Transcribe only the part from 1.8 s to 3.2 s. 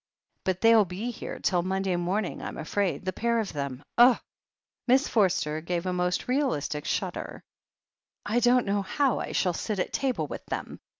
morning, I'm afraid— ^the